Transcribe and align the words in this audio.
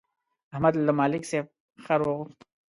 احمد 0.53 0.73
له 0.85 0.91
ملک 0.99 1.23
صاحب 1.29 1.47
خر 1.85 1.99
وغوښت. 2.03 2.39